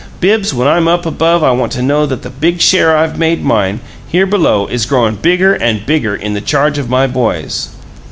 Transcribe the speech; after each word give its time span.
Bibbs, 0.19 0.51
when 0.51 0.67
I'm 0.67 0.87
up 0.87 1.05
above 1.05 1.43
I 1.43 1.51
want 1.51 1.71
to 1.73 1.83
know 1.83 2.07
that 2.07 2.23
the 2.23 2.31
big 2.31 2.59
share 2.59 2.97
I've 2.97 3.19
made 3.19 3.43
mine, 3.43 3.81
here 4.07 4.25
below, 4.25 4.65
is 4.65 4.87
growin' 4.87 5.13
bigger 5.13 5.53
and 5.53 5.85
bigger 5.85 6.15
in 6.15 6.33
the 6.33 6.41
charge 6.41 6.79
of 6.79 6.89
my 6.89 7.05
boys." 7.05 7.69